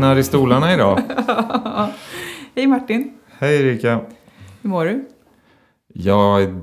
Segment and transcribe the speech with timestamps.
[0.00, 1.00] vaknar i stolarna idag.
[2.54, 4.00] Hej Martin, Hej Erika.
[4.62, 5.08] hur mår du?
[5.88, 6.60] Jag,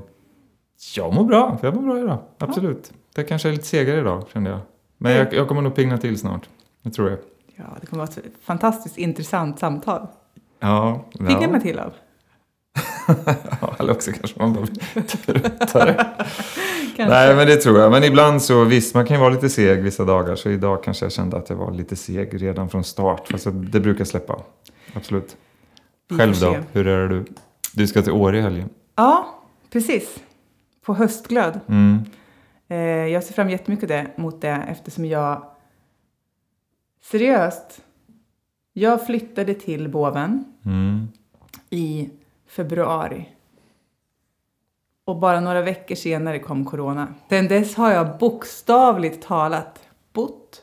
[0.96, 1.58] jag mår bra.
[1.62, 2.18] Jag mår bra idag.
[2.38, 2.92] Absolut.
[3.14, 4.60] Det kanske är lite segare idag kände jag.
[4.98, 6.48] Men jag, jag kommer nog pigna till snart.
[6.82, 7.18] Det tror jag.
[7.56, 10.06] Ja, det kommer vara ett fantastiskt intressant samtal.
[10.60, 11.04] Ja.
[11.18, 11.48] Piggar ja.
[11.48, 11.92] man till av.
[13.60, 16.06] ja eller också kanske man bara blir tröttare.
[16.96, 17.90] Nej men det tror jag.
[17.90, 20.36] Men ibland så visst, man kan ju vara lite seg vissa dagar.
[20.36, 23.28] Så idag kanske jag kände att jag var lite seg redan från start.
[23.28, 24.42] Fast det brukar släppa.
[24.94, 25.36] Absolut.
[26.18, 26.56] Själv då?
[26.72, 27.24] Hur är det du?
[27.74, 28.68] Du ska till Åre i helgen.
[28.96, 29.40] Ja,
[29.72, 30.16] precis.
[30.84, 31.60] På höstglöd.
[31.68, 31.98] Mm.
[32.68, 32.78] Eh,
[33.12, 35.42] jag ser fram jättemycket det, mot det eftersom jag...
[37.02, 37.80] Seriöst.
[38.72, 41.08] Jag flyttade till Boven Mm.
[41.70, 42.10] i
[42.48, 43.28] februari.
[45.04, 47.14] Och bara några veckor senare kom corona.
[47.28, 49.80] Sen dess har jag bokstavligt talat
[50.12, 50.62] bott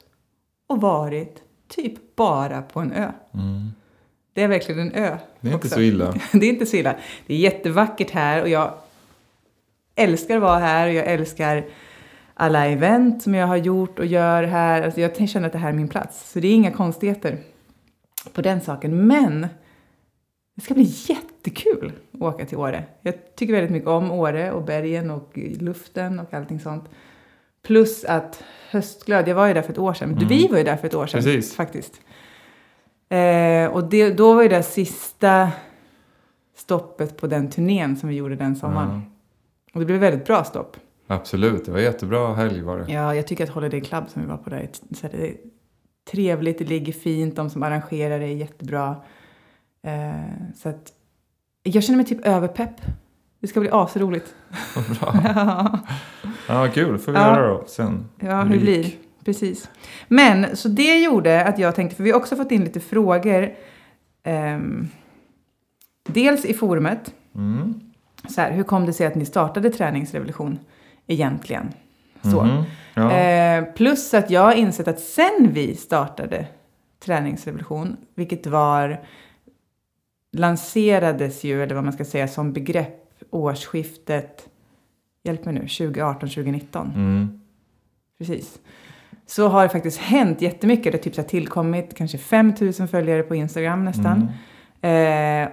[0.67, 3.11] och varit typ bara på en ö.
[3.33, 3.71] Mm.
[4.33, 5.17] Det är verkligen en ö.
[5.39, 5.75] Det är inte också.
[5.75, 6.13] så illa.
[6.31, 6.95] Det är inte så illa.
[7.27, 8.73] Det är jättevackert här och jag
[9.95, 11.65] älskar att vara här och jag älskar
[12.33, 14.81] alla event som jag har gjort och gör här.
[14.81, 16.31] Alltså jag känner att det här är min plats.
[16.31, 17.37] Så det är inga konstigheter
[18.33, 19.07] på den saken.
[19.07, 19.47] Men
[20.55, 20.83] det ska bli
[21.45, 22.83] jättekul att åka till Åre.
[23.01, 26.89] Jag tycker väldigt mycket om Åre och bergen och luften och allting sånt.
[27.63, 30.11] Plus att höstglöd, jag var ju där för ett år sedan.
[30.11, 30.27] Mm.
[30.27, 31.55] Vi var ju där för ett år sedan Precis.
[31.55, 32.01] faktiskt.
[33.09, 35.51] Eh, och det, då var ju det sista
[36.55, 38.89] stoppet på den turnén som vi gjorde den sommaren.
[38.89, 39.11] Ja.
[39.73, 40.77] Och det blev väldigt bra stopp.
[41.07, 42.93] Absolut, det var jättebra helg var det.
[42.93, 45.35] Ja, jag tycker att Holiday Club som vi var på där, det är
[46.11, 48.95] trevligt, det ligger fint, de som arrangerar det är jättebra.
[49.83, 50.93] Eh, så att
[51.67, 52.81] jag känner mig typ överpepp.
[53.39, 54.35] Det ska bli asroligt.
[54.75, 55.79] Vad bra.
[56.47, 56.97] Ja, kul.
[56.97, 57.35] får vi Ja.
[57.35, 58.09] göra då sen.
[58.19, 58.91] Ja, hur det blir.
[59.25, 59.69] Precis.
[60.07, 63.49] Men, så det gjorde att jag tänkte, för vi har också fått in lite frågor.
[64.23, 64.87] ehm,
[66.09, 67.13] dels i forumet.
[67.35, 67.73] Mm.
[68.29, 70.59] Så här, hur kom det sig att ni startade Träningsrevolution
[71.07, 71.71] egentligen?
[72.21, 72.43] Så.
[72.43, 72.63] Mhm.
[72.93, 73.11] Ja.
[73.11, 76.45] Eh, plus att jag har insett att sen vi startade
[77.05, 78.99] Träningsrevolution, vilket var
[80.35, 84.49] lanserades ju, eller vad man ska säga, som begrepp årsskiftet,
[85.23, 86.95] hjälp mig nu, 2018-2019.
[86.95, 87.39] Mm.
[88.17, 88.59] Precis.
[89.25, 90.91] Så har det faktiskt hänt jättemycket.
[90.91, 94.29] Det har typ så här tillkommit kanske 5000 följare på Instagram nästan.
[94.81, 95.43] Mm.
[95.43, 95.49] Eh,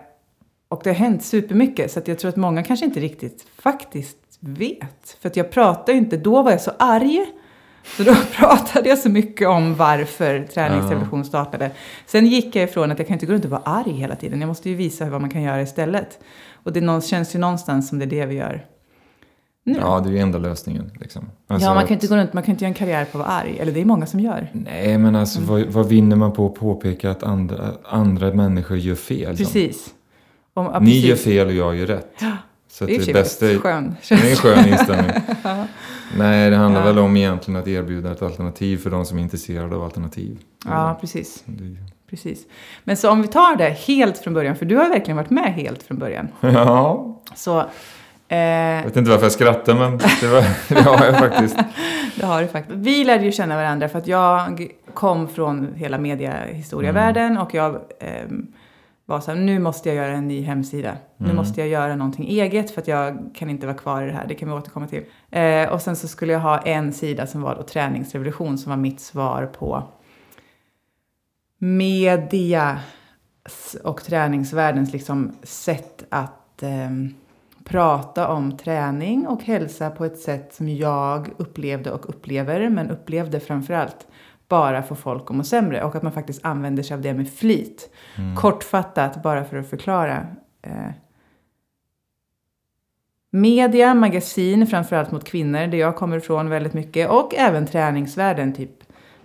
[0.69, 1.91] och det har hänt supermycket.
[1.91, 5.17] Så att jag tror att många kanske inte riktigt faktiskt vet.
[5.21, 7.27] För att jag pratade ju inte, då var jag så arg.
[7.85, 11.71] Så då pratade jag så mycket om varför träningsrevolution startade.
[12.07, 14.41] Sen gick jag ifrån att jag kan inte gå runt och vara arg hela tiden.
[14.41, 16.19] Jag måste ju visa vad man kan göra istället.
[16.63, 18.67] Och det känns ju någonstans som det är det vi gör
[19.65, 19.79] nu.
[19.81, 20.91] Ja, det är ju enda lösningen.
[21.01, 21.31] Liksom.
[21.47, 23.25] Alltså ja, man kan inte gå runt, man kan inte göra en karriär på att
[23.27, 23.57] vara arg.
[23.61, 24.49] Eller det är många som gör.
[24.53, 25.51] Nej, men alltså Mm.
[25.51, 29.37] vad, vad vinner man på att påpeka att andra, andra människor gör fel?
[29.37, 29.95] Precis.
[30.55, 31.05] Om, ja, Ni precis.
[31.05, 32.15] gör fel och jag gör rätt.
[32.21, 32.37] Ja,
[32.75, 33.97] Så Det är det, bästa skön.
[34.09, 35.11] Det är en skön inställning.
[36.17, 36.87] Nej, det handlar Ja.
[36.87, 40.39] väl om egentligen att erbjuda ett alternativ för de som är intresserade av alternativ.
[40.65, 41.43] Ja, precis.
[41.47, 41.77] Det-
[42.11, 42.39] precis.
[42.85, 45.55] Men så om vi tar det helt från början, för du har verkligen varit med
[45.55, 46.29] helt från början.
[46.41, 47.59] Ja, Så
[48.29, 51.57] eh, jag vet inte varför jag skrattar men det, var, det har jag faktiskt.
[52.17, 52.77] det har du faktiskt.
[52.79, 58.47] Vi lärde ju känna varandra för att jag kom från hela mediahistorievärlden och jag ehm,
[59.13, 60.97] var så här, nu måste jag göra en ny hemsida.
[61.17, 61.37] Nu Mm.
[61.37, 64.27] måste jag göra någonting eget för att jag kan inte vara kvar i det här.
[64.29, 65.05] Det kan vi återkomma till.
[65.31, 68.77] Eh, och sen så skulle jag ha en sida som var då träningsrevolution som var
[68.77, 69.83] mitt svar på
[71.59, 72.79] media
[73.85, 77.15] och träningsvärldens liksom sätt att ehm,
[77.65, 83.41] prata om träning och hälsa på ett sätt som jag upplevde och upplever, men upplevde
[83.41, 84.07] framförallt
[84.53, 87.31] bara få folk att må sämre och att man faktiskt använder sig av det med
[87.31, 87.91] flit.
[88.19, 88.37] Mm.
[88.37, 90.27] Kortfattat, bara för att förklara.
[90.63, 90.91] Eh,
[93.31, 98.71] media, magasin, framförallt mot kvinnor, där jag kommer ifrån väldigt mycket, och även träningsvärlden, typ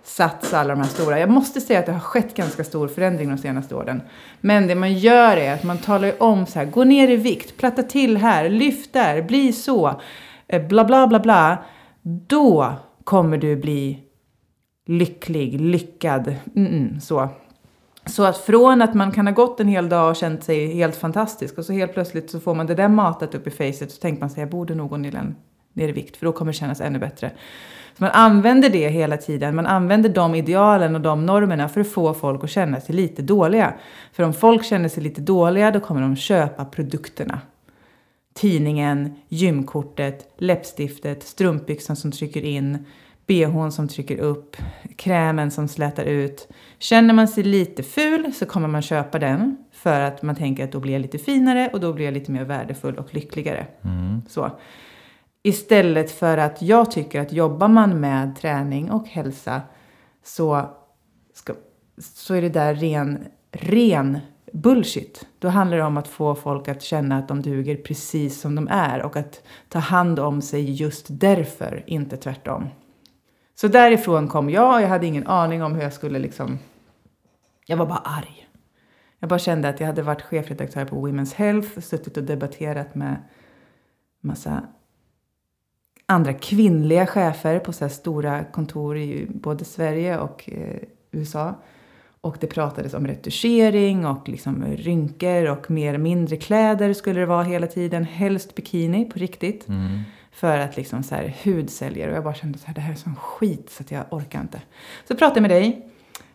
[0.02, 1.20] Sats, alla de här stora.
[1.20, 4.02] Jag måste säga att det har skett ganska stor förändring de senaste åren.
[4.40, 7.56] Men det man gör är att man talar om så här, gå ner i vikt,
[7.56, 10.00] platta till här, lyft där, bli så,
[10.46, 11.58] eh, bla bla bla bla.
[12.02, 12.72] Då
[13.04, 14.07] kommer du bli
[14.88, 17.28] lycklig, lyckad, mm, mm, så.
[18.06, 20.96] Så att från att man kan ha gått en hel dag och känt sig helt
[20.96, 24.00] fantastisk och så helt plötsligt så får man det där matat upp i facet så
[24.00, 25.34] tänker man sig jag borde nog gå ner,
[25.72, 27.30] ner i vikt för då kommer det kännas ännu bättre.
[27.98, 29.56] Så man använder det hela tiden.
[29.56, 33.22] Man använder de idealen och de normerna för att få folk att känna sig lite
[33.22, 33.74] dåliga.
[34.12, 37.40] För om folk känner sig lite dåliga då kommer de köpa produkterna.
[38.34, 42.84] Tidningen, gymkortet, läppstiftet, strumpbyxan som trycker in,
[43.28, 44.56] bhn som trycker upp,
[44.96, 46.48] krämen som slätar ut.
[46.78, 50.72] Känner man sig lite ful så kommer man köpa den för att man tänker att
[50.72, 53.66] då blir jag lite finare och då blir jag lite mer värdefull och lyckligare.
[53.82, 54.22] Mm.
[54.28, 54.50] Så.
[55.42, 59.62] Istället för att jag tycker att jobbar man med träning och hälsa
[60.24, 60.70] så,
[61.34, 61.54] ska,
[61.98, 64.18] så är det där ren, ren
[64.52, 65.26] bullshit.
[65.38, 68.68] Då handlar det om att få folk att känna att de duger precis som de
[68.70, 72.68] är och att ta hand om sig just därför, inte tvärtom.
[73.60, 74.82] Så därifrån kom jag.
[74.82, 76.58] Jag hade ingen aning om hur jag skulle liksom...
[77.66, 78.48] Jag var bara arg.
[79.18, 83.16] Jag bara kände att jag hade varit chefredaktör på Women's Health, suttit och debatterat med
[84.20, 84.62] massa
[86.06, 91.54] andra kvinnliga chefer på så här stora kontor i både Sverige och eh, USA.
[92.20, 97.26] Och det pratades om retuschering och liksom rynkor och mer eller mindre kläder skulle det
[97.26, 98.04] vara hela tiden.
[98.04, 99.68] Helst bikini på riktigt.
[99.68, 100.00] Mm.
[100.40, 102.08] För att liksom så här hudsäljer.
[102.08, 104.40] Och jag bara kände så här, det här är sån skit så att jag orkar
[104.40, 104.60] inte.
[105.08, 105.84] Så pratade jag med dig.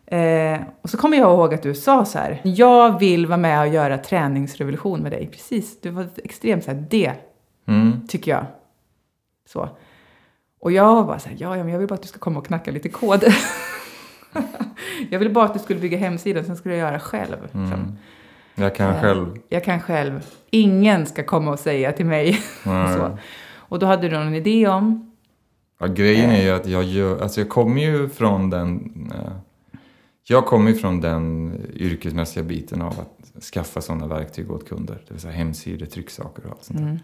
[0.06, 3.60] Eh, och så kommer jag ihåg att du sa så här, jag vill vara med
[3.62, 5.28] och göra träningsrevolution med dig.
[5.32, 7.14] Precis, du var extremt så här, det
[7.68, 8.08] Mm.
[8.08, 8.46] tycker jag.
[9.50, 9.70] Så.
[10.60, 12.20] Och jag var bara så här, ja, ja, men jag vill bara att du ska
[12.20, 13.24] komma och knacka lite kod.
[15.10, 17.38] jag ville bara att du skulle bygga hemsidan, sen skulle jag göra själv.
[17.54, 17.98] Mm.
[18.56, 19.38] Jag kan Eh, själv.
[19.50, 20.26] Jag kan själv.
[20.50, 22.34] Ingen ska komma och säga till mig.
[22.64, 23.18] Så.
[23.74, 25.12] Och då hade du någon idé om?
[25.80, 29.31] Ja, grejen är ju att jag gör, alltså jag kommer ju från den, eh,
[30.24, 35.02] jag kommer ju från den yrkesmässiga biten av att skaffa sådana verktyg åt kunder.
[35.08, 36.86] Det vill säga hemsidor, trycksaker och allt sånt där.
[36.86, 37.00] Mm.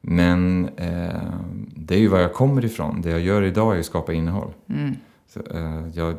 [0.00, 1.30] Men eh,
[1.76, 3.00] det är ju var jag kommer ifrån.
[3.02, 4.52] Det jag gör idag är att skapa innehåll.
[4.68, 4.94] Mm.
[5.26, 6.16] Så, eh, jag,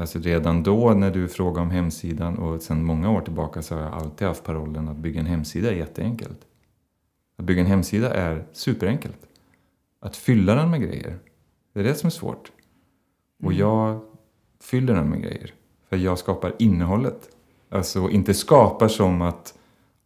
[0.00, 3.82] alltså redan då när du frågade om hemsidan och sedan många år tillbaka så har
[3.82, 6.40] jag alltid haft parollen att bygga en hemsida är jätteenkelt.
[7.36, 9.16] Att bygga en hemsida är superenkelt.
[10.04, 11.18] Att fylla den med grejer,
[11.72, 12.52] det är det som är svårt.
[13.44, 13.58] Och Mm.
[13.58, 14.00] jag
[14.60, 15.54] fyller den med grejer.
[15.88, 17.28] För jag skapar innehållet.
[17.70, 19.54] Alltså inte skapar som att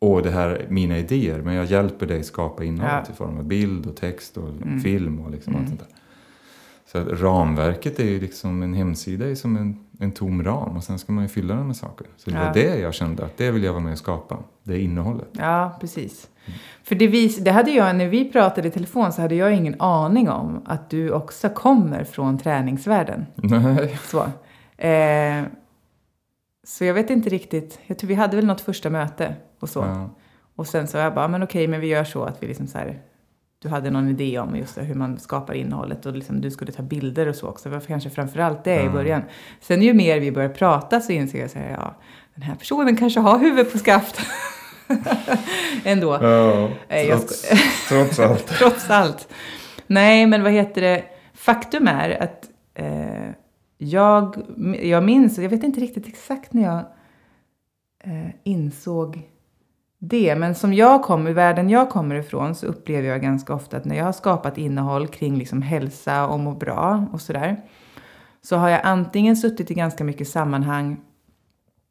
[0.00, 1.42] åh det här är mina idéer.
[1.42, 3.12] Men jag hjälper dig skapa innehållet Ja.
[3.12, 4.80] i form av bild och text och Mm.
[4.80, 5.60] film och liksom Mm.
[5.62, 5.98] allt sånt där.
[6.92, 10.98] Så ramverket är ju liksom en hemsida är som en, en tom ram och sen
[10.98, 12.06] ska man ju fylla den med saker.
[12.16, 12.44] Så det Ja.
[12.44, 14.38] var det jag kände att det vill jag vara med och skapa.
[14.62, 15.28] Det innehållet.
[15.32, 16.28] Ja, precis.
[16.84, 19.80] För det, vis, det hade jag, när vi pratade i telefon så hade jag ingen
[19.80, 23.26] aning om att du också kommer från träningsvärlden.
[23.34, 23.98] Nej.
[24.02, 24.18] Så.
[24.82, 25.42] Eh,
[26.66, 27.78] så jag vet inte riktigt.
[27.86, 29.80] Jag tror vi hade väl något första möte och så.
[29.80, 30.10] Ja.
[30.56, 32.78] Och sen så jag bara, men okej, men vi gör så att vi liksom så
[32.78, 32.98] här.
[33.62, 36.72] Du hade någon idé om just det, hur man skapar innehållet och liksom du skulle
[36.72, 37.68] ta bilder och så också.
[37.68, 38.90] Det var kanske framförallt det i Ja.
[38.90, 39.22] början.
[39.60, 41.94] Sen ju mer vi börjar prata så inser jag här, ja,
[42.34, 44.20] den här personen kanske har huvudet på skaft.
[45.84, 46.18] Ändå.
[46.88, 47.48] Jag trots,
[47.88, 48.46] trots allt.
[48.58, 49.28] Trots allt.
[49.86, 51.04] Nej, men vad heter det?
[51.34, 52.44] Faktum är att
[52.74, 53.30] eh,
[53.78, 54.36] jag,
[54.82, 56.78] jag minns, jag vet inte riktigt exakt när jag
[58.04, 59.22] eh, insåg
[59.98, 60.34] det.
[60.36, 63.84] Men som jag kommer, i världen jag kommer ifrån så upplever jag ganska ofta att
[63.84, 67.56] när jag har skapat innehåll kring liksom hälsa och må bra och sådär.
[68.42, 71.00] Så har jag antingen suttit i ganska mycket sammanhang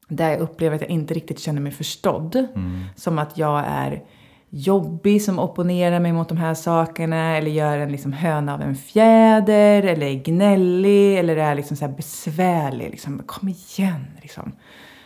[0.09, 2.35] där jag upplever att jag inte riktigt känner mig förstådd.
[2.35, 2.83] Mm.
[2.95, 4.03] Som att jag är
[4.49, 8.75] jobbig som opponerar mig mot de här sakerna eller gör en liksom höna av en
[8.75, 12.89] fjäder eller är gnällig eller är liksom så här besvärlig.
[12.89, 14.05] Liksom, kom igen!
[14.21, 14.51] Liksom.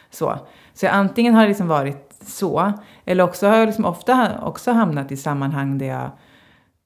[0.10, 0.39] Så.
[0.74, 2.73] så jag antingen har liksom varit så
[3.05, 6.09] eller också har jag liksom ofta också hamnat i sammanhang där jag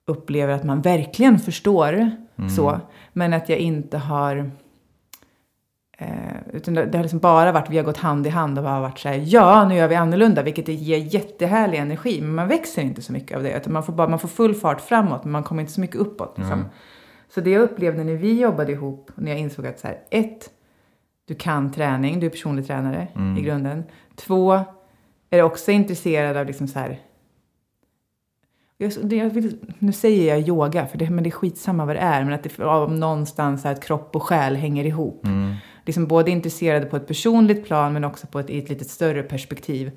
[0.08, 2.12] upplever att man verkligen förstår
[2.56, 2.80] så
[3.14, 4.52] men att jag inte har
[5.98, 8.64] Eh, utan det, det har liksom bara varit, vi har gått hand i hand och
[8.64, 12.48] bara varit så här, ja nu gör vi annorlunda, vilket ger jättehärlig energi, men man
[12.48, 15.24] växer inte så mycket av det, utan man får, bara, man får full fart framåt,
[15.24, 16.34] men man kommer inte så mycket uppåt.
[16.38, 16.60] Liksom.
[16.60, 16.66] Mm.
[17.30, 20.50] Så det jag upplevde när vi jobbade ihop, när jag insåg att så här, ett,
[21.28, 23.38] du kan träning, du är personlig tränare Mm.
[23.38, 23.84] i grunden.
[24.16, 24.60] Två,
[25.30, 27.00] är också intresserad av liksom så här,
[28.78, 32.00] jag, jag vill, nu säger jag yoga, för det, men det är skitsamma vad det
[32.00, 35.56] är, men att det av någonstans här, att kropp och själ hänger ihop Mm.
[35.86, 39.24] liksom både intresserade på ett personligt plan men också på ett, i ett lite större
[39.24, 39.92] perspektiv.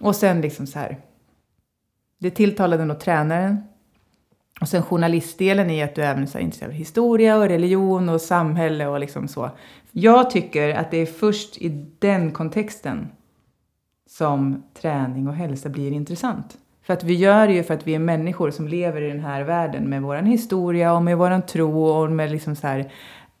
[0.00, 0.98] Och sen liksom så här.
[2.18, 3.62] Det tilltalade nog tränaren.
[4.60, 8.86] Och sen journalistdelen i att du även är intresserad av historia och religion och samhälle
[8.86, 9.50] och liksom så.
[9.90, 13.08] Jag tycker att det är först i den kontexten
[14.12, 16.58] som träning och hälsa blir intressant.
[16.82, 19.20] För att vi gör det ju för att vi är människor som lever i den
[19.20, 22.92] här världen med vår historia och med vår tro och med liksom så här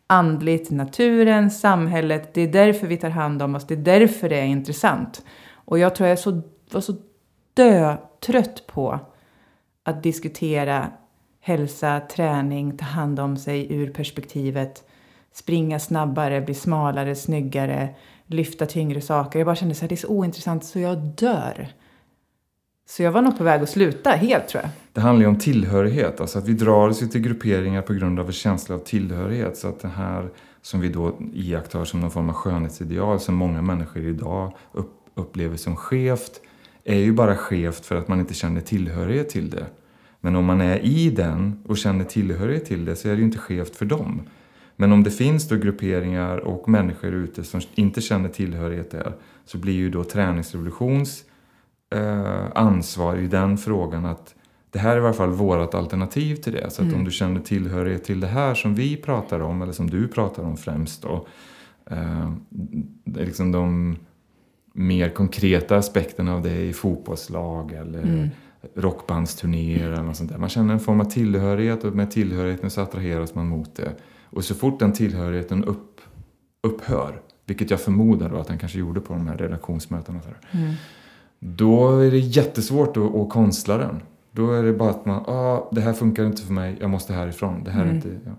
[0.06, 2.34] andligt, naturen, samhället.
[2.34, 3.66] Det är därför vi tar hand om oss.
[3.66, 5.24] Det är därför det är intressant.
[5.54, 6.94] Och jag tror jag så, var så
[7.54, 9.00] dötrött på
[9.84, 10.90] att diskutera
[11.40, 14.84] hälsa, träning, ta hand om sig ur perspektivet
[15.32, 17.88] springa snabbare, bli smalare, snyggare,
[18.32, 19.38] lyfta tyngre saker.
[19.38, 21.68] Jag bara kände att det är så ointressant så jag dör.
[22.88, 24.70] Så jag var nog på väg att sluta helt tror jag.
[24.92, 28.26] Det handlar ju om tillhörighet, alltså att vi drar oss till grupperingar på grund av
[28.26, 29.56] en känsla av tillhörighet.
[29.56, 30.30] Så att det här
[30.62, 35.56] som vi då iakttar som någon form av skönhetsideal som många människor idag upp, upplever
[35.56, 36.40] som skevt
[36.84, 39.66] är ju bara skevt för att man inte känner tillhörighet till det.
[40.20, 43.24] Men om man är i den och känner tillhörighet till det så är det ju
[43.24, 44.22] inte skevt för dem.
[44.82, 49.12] Men om det finns då grupperingar och människor ute som inte känner tillhörighet där
[49.44, 51.24] så blir ju då träningsrevolutions
[51.94, 54.34] eh, ansvar i den frågan att
[54.70, 56.70] det här är i alla fall vårt alternativ till det.
[56.70, 56.98] Så att mm.
[56.98, 60.42] om du känner tillhörighet till det här som vi pratar om, eller som du pratar
[60.42, 61.26] om främst då,
[61.90, 62.32] eh,
[63.04, 63.96] liksom de
[64.72, 68.28] mer konkreta aspekterna av det i fotbollslag eller mm.
[68.74, 70.38] rockbandsturnéer eller något sånt där.
[70.38, 73.92] Man känner en form av tillhörighet och med tillhörigheten så attraheras man mot det.
[74.32, 76.00] Och så fort den tillhörigheten upp,
[76.62, 80.20] upphör, vilket jag förmodar då att den kanske gjorde på de här redaktionsmötena,
[80.50, 80.74] mm.
[81.38, 84.02] då är det jättesvårt att, att konstla den.
[84.30, 87.12] Då är det bara att man, ah, det här funkar inte för mig, jag måste
[87.12, 87.64] härifrån.
[87.64, 87.92] Det här mm.
[87.92, 88.32] är inte, ja.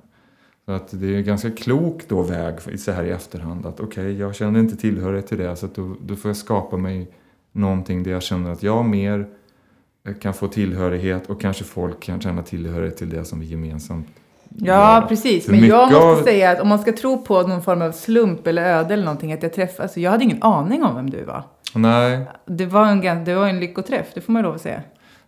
[0.65, 4.03] Så att det är en ganska klok då väg så här i efterhand att okej,
[4.03, 7.11] okay, jag känner inte tillhörighet till det så att då, då får jag skapa mig
[7.51, 9.27] någonting där jag känner att jag mer
[10.21, 14.07] kan få tillhörighet och kanske folk kan känna tillhörighet till det som vi gemensamt
[14.57, 15.47] Ja, precis.
[15.47, 16.23] Men jag måste av...
[16.23, 19.33] säga att om man ska tro på någon form av slump eller öde eller någonting,
[19.33, 21.43] att jag träffade, alltså jag hade ingen aning om vem du var.
[21.75, 22.27] Nej.
[22.45, 24.81] Det var en, det var en lyckoträff, det får man lov att säga.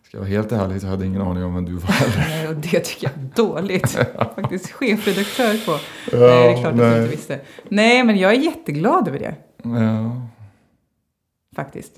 [0.04, 2.26] Ska jag vara helt ärlig så hade jag ingen aning om vem du var heller.
[2.30, 3.92] Nej, och det tycker jag är dåligt.
[4.36, 5.72] Faktiskt chefredaktör på.
[6.12, 6.86] Ja, nej, det är klart nej.
[6.86, 7.40] att jag inte visste.
[7.70, 9.36] Nej, men jag är jätteglad över det.
[9.64, 10.22] Ja.
[11.56, 11.94] Faktiskt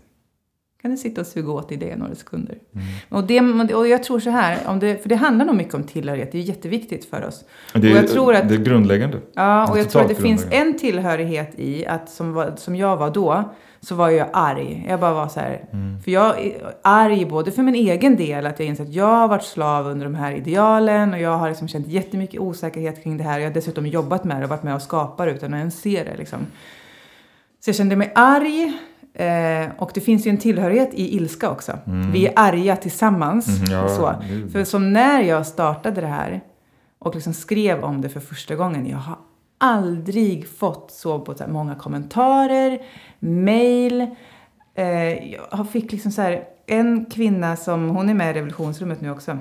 [0.88, 2.58] kan du sitta och suga åt i det några sekunder.
[2.76, 2.86] Mm.
[3.10, 5.84] Och, det, och jag tror så här, om det, för det handlar nog mycket om
[5.84, 6.32] tillhörighet.
[6.32, 7.46] Det är jätteviktigt för oss.
[7.74, 9.18] Det är, och jag tror att, det är grundläggande.
[9.34, 12.98] Ja, och jag tror att det finns en tillhörighet i att som, var, som jag
[12.98, 13.44] var då,
[13.82, 14.86] så var jag arg.
[14.90, 16.02] Jag bara var så här, mm.
[16.02, 19.28] för jag är arg både för min egen del, att jag inser att jag har
[19.28, 23.24] varit slav under de här idealen och jag har liksom känt jättemycket osäkerhet kring det
[23.24, 23.40] här.
[23.40, 26.04] Jag har dessutom jobbat med det och varit med och skapat utan att ens se
[26.04, 26.18] det.
[26.18, 26.40] Liksom.
[27.60, 28.74] Så jag kände mig arg.
[29.18, 31.78] Eh, och det finns ju en tillhörighet i ilska också.
[31.88, 32.12] Mm.
[32.12, 33.48] Vi är arga tillsammans.
[33.48, 34.16] Mm, ja, så.
[34.52, 36.42] För som när jag startade det här
[37.00, 38.88] och liksom skrev om det för första gången.
[38.88, 39.18] Jag har
[39.58, 42.82] aldrig fått så på så många kommentarer,
[43.20, 44.08] mail.
[44.76, 49.12] Eh, jag fick liksom så här, en kvinna som, hon är med i revolutionsrummet nu
[49.12, 49.38] också.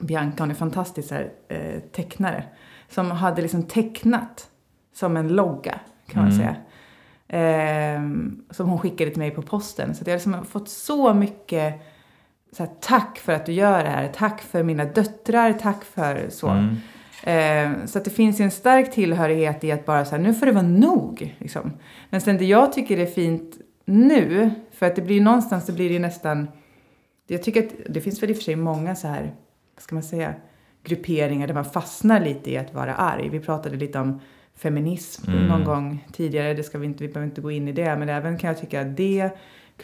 [0.00, 2.44] Bianca, hon är fantastisk här, eh, tecknare.
[2.90, 4.48] Som hade liksom tecknat
[4.94, 6.38] som en logga kan man mm.
[6.38, 6.56] säga
[7.28, 8.00] Eh,
[8.50, 9.94] som hon skickade till mig på posten.
[9.94, 11.74] Så jag liksom har fått så mycket
[12.52, 14.08] så här, tack för att du gör det här.
[14.08, 15.52] Tack för mina döttrar.
[15.52, 16.48] Tack för så.
[16.48, 16.76] Mm.
[17.22, 20.46] Eh, så att det finns en stark tillhörighet i att bara så här, nu får
[20.46, 21.36] det vara nog.
[21.38, 21.72] Liksom.
[22.10, 25.90] Men sen det jag tycker är fint nu, för att det blir någonstans, det blir
[25.90, 26.48] det nästan,
[27.26, 29.34] jag tycker att det finns väl i och för sig många så här,
[29.74, 30.34] vad ska man säga,
[30.84, 33.28] grupperingar där man fastnar lite i att vara arg.
[33.28, 34.20] Vi pratade lite om
[34.56, 35.46] feminism mm.
[35.46, 36.54] någon gång tidigare.
[36.54, 37.96] Det ska vi, inte, vi behöver inte gå in i det.
[37.96, 39.30] Men även kan jag tycka att det,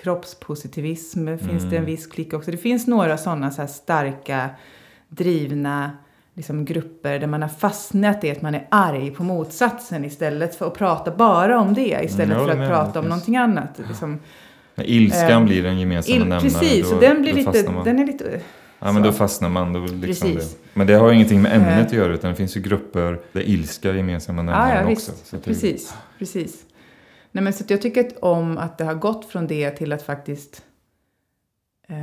[0.02, 1.38] kroppspositivism, mm.
[1.38, 1.84] finns det en mm.
[1.84, 2.50] viss klick också.
[2.50, 4.50] Det finns några sådana så starka,
[5.08, 5.90] drivna
[6.34, 10.66] liksom, grupper där man har fastnat i att man är arg på motsatsen istället för
[10.66, 12.00] att prata bara om det.
[12.04, 13.80] Istället mm, för att prata om någonting annat.
[13.88, 14.20] Liksom,
[14.74, 16.42] När ilskan äh, blir den gemensamma nämnaren.
[16.42, 18.40] Precis, då, den, blir lite, den är lite
[18.84, 19.72] Ja, men då fastnar man.
[19.72, 20.58] Då liksom det.
[20.74, 23.40] Men det har ju ingenting med ämnet att göra utan det finns ju grupper där
[23.40, 25.12] ilska är gemensamma nämnaren ja, ja, också.
[25.24, 26.18] Så precis, det...
[26.18, 26.64] precis.
[27.32, 30.02] Nej, men så jag tycker att om att det har gått från det till att
[30.02, 30.62] faktiskt
[31.88, 31.96] eh,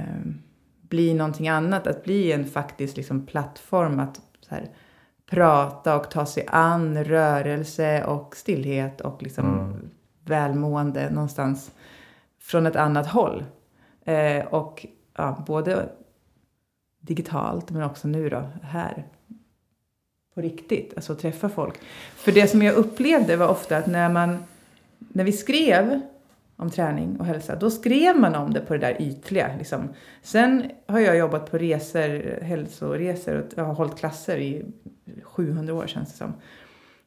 [0.81, 1.87] bli någonting annat.
[1.87, 4.69] Att bli en faktisk liksom, plattform att så här,
[5.29, 9.89] prata och ta sig an rörelse och stillhet och liksom, mm.
[10.25, 11.71] välmående någonstans
[12.41, 13.45] från ett annat håll.
[14.05, 14.85] Eh, och
[15.17, 15.89] ja, både
[16.99, 19.07] digitalt men också nu då här
[20.35, 21.79] på riktigt, alltså träffa folk.
[22.15, 24.37] För det som jag upplevde var ofta att när man,
[24.97, 26.01] när vi skrev
[26.55, 29.55] om träning och hälsa, då skrev man om det på det där ytliga.
[29.57, 29.89] Liksom.
[30.21, 34.65] Sen har jag jobbat på resor, hälsoresor och jag har hållit klasser i
[35.23, 36.33] 700 år känns det som.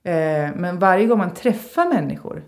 [0.02, 2.42] Eh, men varje gång man träffar människor,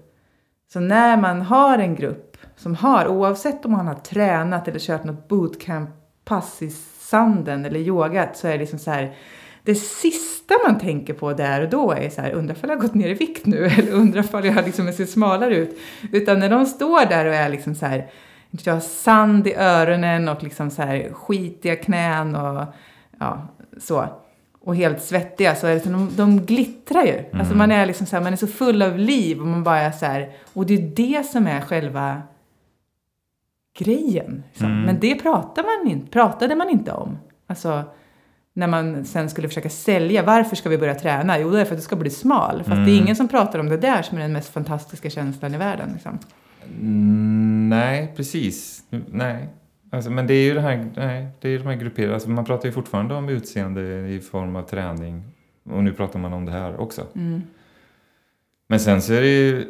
[0.72, 5.04] så när man har en grupp som har, oavsett om man har tränat eller kört
[5.04, 6.70] något bootcamp-pass i
[7.11, 9.14] sanden eller yogat så är det liksom så här
[9.64, 12.82] det sista man tänker på där och då är så här, undrar ifall jag har
[12.82, 15.78] gått ner i vikt nu eller undrar ifall jag liksom ser smalare ut.
[16.12, 18.06] Utan när de står där och är liksom så här,
[18.50, 22.64] jag har sand i öronen och liksom så här skitiga knän och
[23.18, 24.06] ja, så.
[24.61, 25.54] Och helt svettiga.
[25.54, 27.25] Så är det, så de, de glittrar ju.
[27.32, 29.80] Alltså man är liksom så här, man är så full av liv och man bara
[29.80, 30.30] är så här.
[30.52, 32.23] Och det är det som är själva
[33.78, 34.42] grejen.
[34.50, 34.66] Liksom.
[34.66, 34.82] Mm.
[34.82, 37.18] Men det pratar man in, pratade man inte om.
[37.46, 37.84] Alltså,
[38.52, 40.22] när man sen skulle försöka sälja.
[40.22, 41.38] Varför ska vi börja träna?
[41.38, 42.56] Jo, det är för att du ska bli smal.
[42.58, 45.54] Fast det är ingen som pratar om det där som är den mest fantastiska känslan
[45.54, 45.90] i världen.
[45.92, 46.18] Liksom.
[46.80, 48.82] Mm, nej, precis.
[49.10, 49.48] Nej.
[49.90, 52.44] Alltså, men det är ju det här, nej, det är de här grupperade, alltså, man
[52.44, 55.22] pratar ju fortfarande om utseende i form av träning.
[55.70, 57.06] Och nu pratar man om det här också.
[57.14, 57.42] Mm.
[58.66, 59.66] Men sen så är det ju...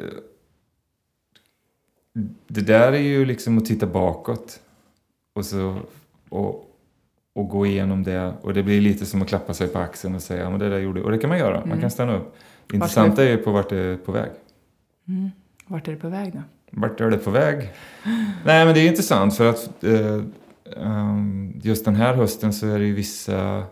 [2.47, 4.59] Det där är ju liksom att titta bakåt.
[5.35, 5.77] Och så...
[6.29, 6.71] Och,
[7.35, 8.33] och gå igenom det.
[8.41, 10.69] Och det blir lite som att klappa sig på axeln och säga ja men det
[10.69, 11.59] där gjorde Och det kan man göra.
[11.59, 11.81] Man Mm.
[11.81, 12.35] kan stanna upp.
[12.67, 14.29] Det intressanta är ju på vart det är på väg.
[15.07, 15.31] Mm.
[15.67, 16.39] Vart är det på väg då?
[16.71, 17.71] Vart är det på väg?
[18.45, 20.21] Nej, men det är intressant för att eh,
[20.77, 23.63] ehm, just den här hösten så är det ju vissa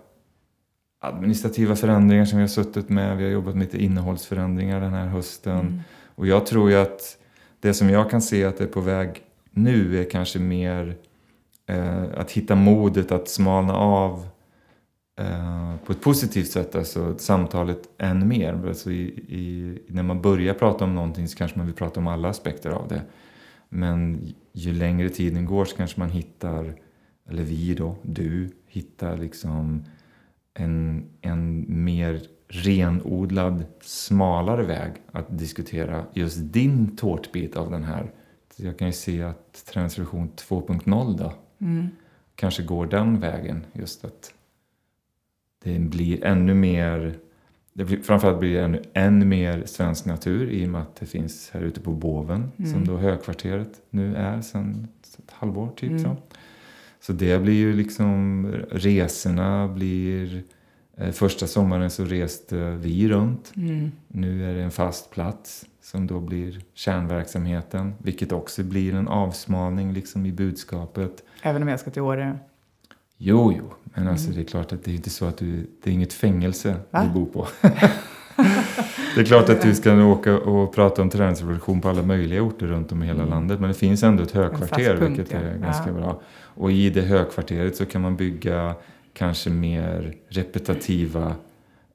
[0.99, 3.17] administrativa förändringar som vi har suttit med.
[3.17, 5.59] Vi har jobbat med lite innehållsförändringar den här hösten.
[5.59, 5.79] Mm.
[6.15, 7.17] Och jag tror ju att
[7.63, 10.97] det som jag kan se att det är på väg nu är kanske mer
[11.65, 14.27] eh, att hitta modet att smalna av
[15.19, 18.67] eh, på ett positivt sätt, alltså samtalet än mer.
[18.67, 22.07] Alltså i, i, när man börjar prata om någonting så kanske man vill prata om
[22.07, 23.01] alla aspekter av det.
[23.69, 26.75] Men ju längre tiden går så kanske man hittar,
[27.29, 29.83] eller vi då, du, hittar liksom
[30.53, 32.21] en, en mer
[32.53, 38.11] renodlad, smalare väg att diskutera just din tårtbit av den här.
[38.57, 41.87] Så jag kan ju se att Transrevolution 2.0 då Mm.
[42.35, 43.65] kanske går den vägen.
[43.73, 44.33] Just att
[45.63, 47.15] det blir ännu mer,
[47.73, 51.05] det blir, framförallt blir det ännu, än mer svensk natur i och med att det
[51.05, 52.71] finns här ute på Boven Mm.
[52.71, 55.89] som då högkvarteret nu är sedan ett halvår typ.
[55.89, 56.03] Mm.
[56.03, 56.15] Så.
[56.99, 60.43] så det blir ju liksom, resorna blir,
[61.13, 63.51] första sommaren så reste vi runt.
[63.55, 63.91] Mm.
[64.07, 69.93] Nu är det en fast plats som då blir kärnverksamheten, vilket också blir en avsmalning
[69.93, 71.23] liksom i budskapet.
[71.41, 72.39] Även om jag ska till Åre.
[73.17, 74.35] Jo, jo, men alltså Mm.
[74.37, 77.03] det är klart att det är inte så att du, det är inget fängelse Va?
[77.03, 77.47] du bor på.
[79.15, 82.65] det är klart att du ska åka och prata om träningsrevolution på alla möjliga orter
[82.67, 83.29] runt om i hela Mm.
[83.29, 85.39] landet, men det finns ändå ett högkvarter, punkt, vilket ja.
[85.39, 85.93] är ganska Ja.
[85.93, 86.21] bra.
[86.55, 88.75] Och i det högkvarteret så kan man bygga
[89.13, 91.35] kanske mer repetitiva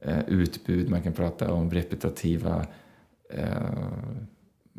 [0.01, 2.67] eh, utbud, man kan prata om repetitiva
[3.31, 3.45] eh,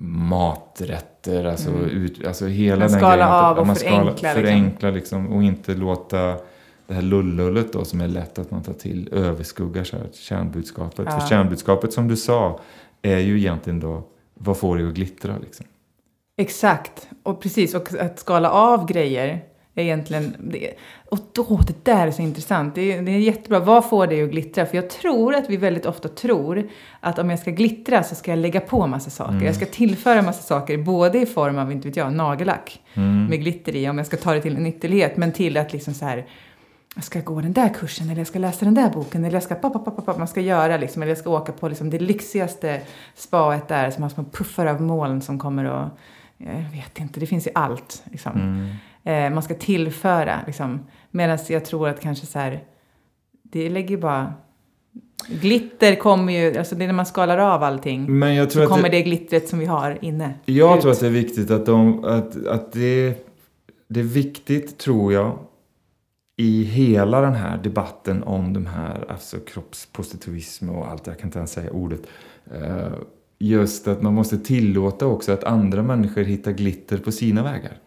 [0.02, 1.84] maträtter, alltså, Mm.
[1.90, 3.32] ut, alltså hela Man den skalar grejen.
[3.46, 4.44] av och man skalar- förenklar, liksom.
[4.44, 6.38] förenklar liksom, och inte låta
[6.88, 11.06] det här lullullet då som är lätt att man tar till överskuggar så här, kärnbudskapet.
[11.10, 11.20] Ja.
[11.20, 12.60] För kärnbudskapet som du sa
[13.02, 15.66] är ju egentligen då vad får det att glittra liksom.
[16.38, 17.10] Exakt.
[17.24, 19.44] Och precis, och att skala av grejer
[19.84, 20.36] egentligen...
[20.40, 20.74] Det,
[21.10, 22.76] och då, det där är så intressant.
[22.76, 23.60] Det är, det är jättebra.
[23.60, 24.66] Vad får det att glittra?
[24.66, 28.32] För jag tror att vi väldigt ofta tror att om jag ska glittra så ska
[28.32, 29.32] jag lägga på massa saker.
[29.32, 29.46] Mm.
[29.46, 33.26] Jag ska tillföra massa saker, både i form av, inte vet jag, nagellack Mm.
[33.26, 35.94] med glitter i, om jag ska ta det till en ytterlighet, men till att liksom
[35.94, 36.26] så här
[36.96, 39.44] jag ska gå den där kursen eller jag ska läsa den där boken eller jag
[39.44, 42.00] ska pop, pop, pop, man ska göra liksom, eller jag ska åka på liksom det
[42.00, 42.82] lyxigaste
[43.16, 45.90] spaet där som har små puffar av moln som kommer och
[46.38, 48.32] jag vet inte, det finns ju allt liksom.
[48.32, 48.70] Mm.
[49.04, 50.80] Eh, man ska tillföra liksom.
[51.12, 52.64] Medan jag tror att kanske så här,
[53.44, 54.34] det lägger bara
[55.28, 58.20] Glitter kommer ju, alltså det är när man skalar av allting.
[58.20, 60.34] Men jag tror Så att kommer det, det glittret som vi har inne.
[60.46, 60.82] jag ut.
[60.82, 63.26] tror att det är viktigt att, de, att, att det,
[63.88, 65.38] det är viktigt tror jag
[66.38, 71.38] i hela den här debatten om de här, alltså kroppspositivism och allt, jag kan inte
[71.38, 72.02] ens säga ordet.
[72.54, 72.88] eh,
[73.40, 77.78] Just att man måste tillåta också att andra människor hittar glitter på sina vägar.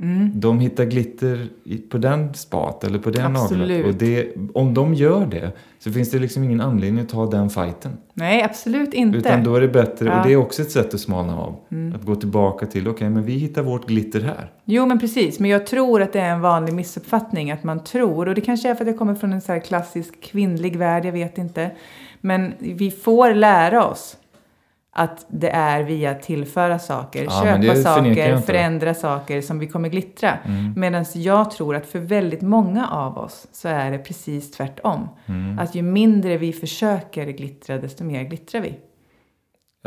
[0.00, 0.30] Mm.
[0.34, 1.48] De hittar glitter
[1.90, 3.86] på den spat eller på den naglarna.
[3.86, 7.50] Och det, om de gör det så finns det liksom ingen anledning att ta den
[7.50, 7.92] fighten.
[8.14, 9.18] Nej, absolut inte.
[9.18, 10.20] Utan då är det bättre, Ja.
[10.20, 11.56] och det är också ett sätt att smalna av.
[11.70, 11.94] Mm.
[11.94, 14.50] Att gå tillbaka till, okej men vi hittar vårt glitter här.
[14.64, 15.40] Jo, men precis.
[15.40, 18.70] Men jag tror att det är en vanlig missuppfattning att man tror, och det kanske
[18.70, 21.70] är för att jag kommer från en så klassisk kvinnlig värld, jag vet inte.
[22.20, 24.16] Men vi får lära oss
[24.92, 29.88] att det är via att tillföra saker, Ja, köpa saker, förändra saker som vi kommer
[29.88, 30.38] glittra.
[30.44, 30.72] Mm.
[30.76, 35.08] Medan jag tror att för väldigt många av oss så är det precis tvärtom.
[35.26, 35.58] Mm.
[35.58, 38.78] Att ju mindre vi försöker glittra, desto mer glittrar vi.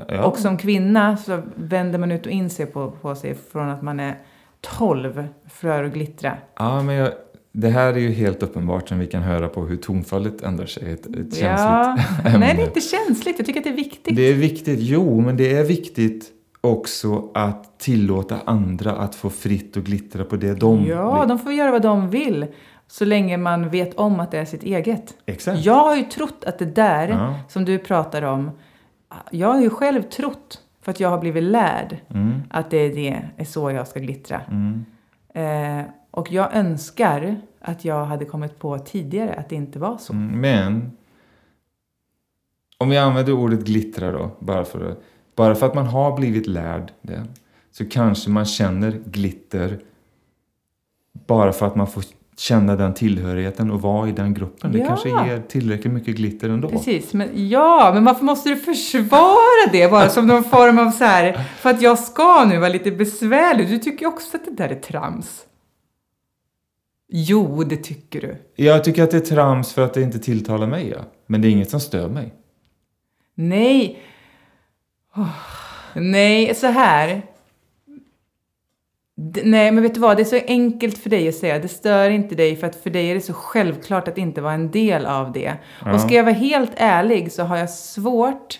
[0.07, 0.25] Ja.
[0.25, 3.81] Och som kvinna så vänder man ut och in sig på, på sig från att
[3.81, 4.15] man är
[4.61, 6.37] 12 för att glittra.
[6.55, 7.13] ja, men jag,
[7.55, 10.91] det här är ju helt uppenbart som vi kan höra på hur tonfallet ändrar sig.
[10.93, 12.37] Ett, ett känsligt Ja, ämne.
[12.39, 13.35] nej, det är inte känsligt.
[13.39, 14.15] Jag tycker att det är viktigt.
[14.15, 16.29] Det är viktigt, jo, men det är viktigt
[16.61, 21.29] också att tillåta andra att få fritt och glittra på det de ja, vill.
[21.29, 22.45] de får göra vad de vill.
[22.87, 25.13] Så länge man vet om att det är sitt eget.
[25.25, 25.59] Exakt.
[25.65, 27.35] Jag har ju trott att det där Ja.
[27.49, 28.51] som du pratar om,
[29.31, 32.33] jag har ju själv trott, för att jag har blivit lärd, Mm.
[32.49, 34.41] att det är, det, är så jag ska glittra.
[34.51, 34.85] Mm.
[35.33, 40.13] Eh, och jag önskar att jag hade kommit på tidigare att det inte var så.
[40.13, 40.91] Mm, Men
[42.77, 44.99] om vi använder ordet glittra då, bara för, att,
[45.35, 47.23] bara för att man har blivit lärd det,
[47.71, 49.79] så kanske man känner glitter
[51.27, 52.03] bara för att man får
[52.37, 54.71] känna den tillhörigheten och vara i den gruppen.
[54.71, 54.87] Det Ja.
[54.87, 56.69] kanske ger tillräckligt mycket glitter ändå.
[56.69, 61.03] Precis, men ja, men varför måste du försvara det bara som någon form av så
[61.03, 63.69] här, för att jag ska nu vara lite besvärlig.
[63.69, 65.45] Du tycker ju också att det där är trams.
[67.15, 68.35] Jo, det tycker du.
[68.55, 71.01] Jag tycker att det är trams för att det inte tilltalar mig, ja.
[71.27, 72.33] men det är inget som stör mig.
[73.35, 73.99] Nej.
[75.15, 75.29] Åh,
[75.95, 77.21] nej, så här.
[79.15, 80.17] D- nej, men vet du vad?
[80.17, 81.59] Det är så enkelt för dig att säga.
[81.59, 84.53] Det stör inte dig för att för dig är det så självklart att inte vara
[84.53, 85.53] en del av det.
[85.85, 85.93] Ja.
[85.93, 88.59] Och ska jag vara helt ärlig så har jag svårt,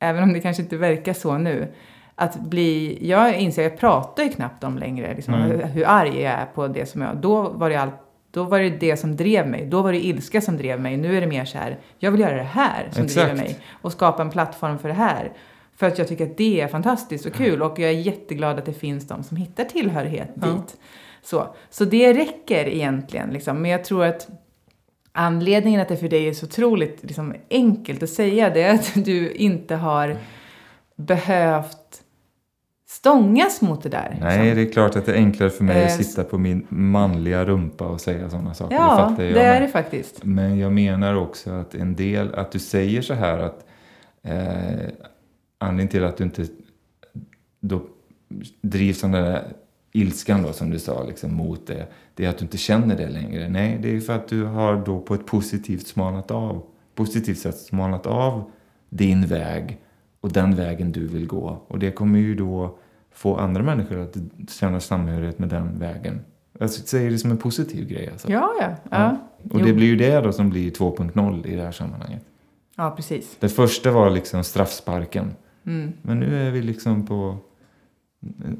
[0.00, 1.72] även om det kanske inte verkar så nu,
[2.14, 2.98] att bli...
[3.00, 5.34] Jag inser, jag pratar ju knappt om längre liksom,
[5.74, 7.16] hur arg jag är på det som jag...
[7.16, 7.94] Då var det allt
[8.32, 9.66] då var det det som drev mig.
[9.66, 10.96] Då var det ilska som drev mig.
[10.96, 13.26] Nu är det mer så här, jag vill göra det här som Exakt.
[13.26, 13.58] driver mig.
[13.82, 15.32] Och skapa en plattform för det här.
[15.76, 17.62] För att jag tycker att det är fantastiskt och kul.
[17.62, 20.46] Och jag är jätteglad att det finns de som hittar tillhörighet Ja.
[20.46, 20.76] dit.
[21.22, 23.30] Så, så det räcker egentligen.
[23.30, 23.62] Liksom.
[23.62, 24.28] Men jag tror att
[25.12, 28.92] anledningen att det för dig är så otroligt liksom, enkelt att säga det är att
[28.94, 30.16] du inte har
[31.06, 32.02] behövt
[32.88, 34.18] stångas mot det där.
[34.20, 34.56] Nej, liksom.
[34.56, 37.44] det är klart att det är enklare för mig Eh, att sitta på min manliga
[37.44, 38.74] rumpa och säga sådana saker.
[38.74, 40.24] det Ja, fattar jag det är det faktiskt.
[40.24, 43.66] Men jag menar också att en del, att du säger så här att
[44.22, 44.34] eh,
[45.58, 46.46] anledningen till att du inte
[47.60, 47.82] då
[48.60, 49.42] drivs av den där
[49.92, 53.08] ilskan då som du sa liksom, mot det, det är att du inte känner det
[53.08, 53.48] längre.
[53.48, 56.62] Nej, det är för att du har då på ett positivt smalnat av,
[56.94, 58.50] positivt sätt smalnat av
[58.88, 59.78] din väg
[60.22, 61.62] och den vägen du vill gå.
[61.68, 62.78] Och det kommer ju då
[63.14, 64.16] få andra människor att
[64.50, 66.20] känna samhörighet med den vägen.
[66.58, 68.30] Jag säger det som en positiv grej alltså.
[68.30, 68.68] Ja, ja.
[68.90, 69.16] ja.
[69.50, 69.66] Och Jo.
[69.66, 72.22] det blir ju det då som blir 2.0 i det här sammanhanget.
[72.76, 73.36] ja precis.
[73.40, 75.34] Det första var liksom straffsparken.
[75.66, 75.92] Mm.
[76.02, 77.36] Men nu är vi liksom på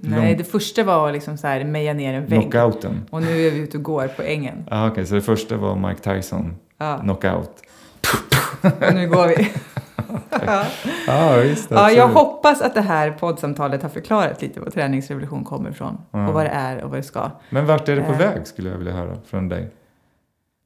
[0.01, 2.41] Nej, det första var liksom så här, meja ner en vägg.
[2.53, 3.01] knockouten.
[3.11, 4.65] Och nu är vi ute och går på ängen.
[4.71, 7.63] Ah, Okej, så det första var Mike Tyson, Ja, knockout.
[8.63, 9.51] och nu går vi.
[10.47, 10.65] Ja.
[11.07, 11.71] Ja, visst.
[11.71, 15.99] ja, jag hoppas att det här poddsamtalet har förklarat lite var träningsrevolution kommer ifrån.
[16.11, 16.29] Ja.
[16.29, 17.31] Och vad det är och vad det ska.
[17.51, 18.19] Men vart är det på Eh.
[18.19, 19.71] väg skulle jag vilja höra från dig.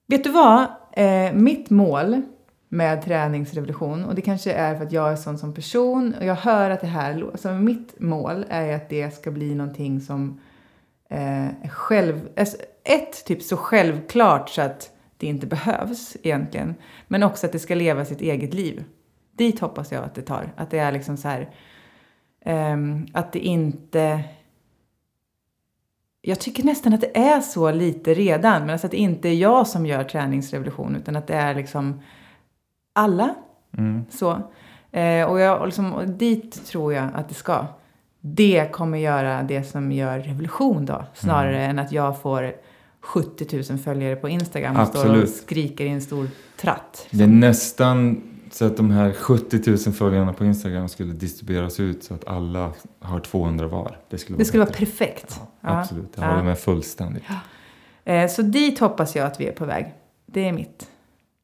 [0.09, 0.67] Vet du vad?
[0.93, 2.23] Eh, mitt mål
[2.69, 6.35] med träningsrevolution, och det kanske är för att jag är sån som person, och jag
[6.35, 10.41] hör att det här, alltså mitt mål är att det ska bli någonting som
[11.11, 16.75] eh, själv, alltså, ett, typ så självklart så att det inte behövs egentligen,
[17.09, 18.85] men också att det ska leva sitt eget liv.
[19.37, 20.53] Dit hoppas jag att det tar.
[20.57, 21.51] Att det är liksom så här,
[22.45, 24.25] ehm, att det inte
[26.23, 28.61] jag tycker nästan att det är så lite redan.
[28.61, 32.01] Men alltså att det inte är jag som gör träningsrevolution utan att det är liksom
[32.93, 33.35] alla.
[33.79, 34.05] Mm.
[34.11, 34.31] Så.
[34.93, 37.67] Eh, och, jag, och, liksom, och dit tror jag att det ska.
[38.21, 41.05] Det kommer göra det som gör revolution då.
[41.15, 41.71] Snarare Mm.
[41.71, 42.53] än att jag får
[43.01, 45.35] 70 000 följare på Instagram och står och Absolut.
[45.35, 47.07] skriker i en stor tratt.
[47.11, 48.23] Det är nästan
[48.57, 52.73] så att de här 70 000 följarna på Instagram skulle distribueras ut så att alla
[53.01, 53.99] har 200 var.
[54.11, 55.37] Det skulle vara, Det skulle vara perfekt.
[55.41, 55.81] Ja, Ja.
[55.81, 56.31] absolut, jag Ja.
[56.31, 57.23] håller med fullständigt.
[58.05, 59.95] Eh, så dit hoppas jag att vi är på väg.
[60.27, 60.89] Det är mitt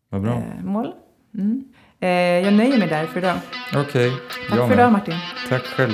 [0.09, 0.33] Vad bra.
[0.33, 0.93] eh, mål.
[1.35, 1.65] Mm.
[2.01, 3.37] Eh, jag nöjer mig där för idag.
[3.77, 4.73] Okej, Tack jag för med.
[4.79, 5.15] idag Martin.
[5.49, 5.93] Tack själv.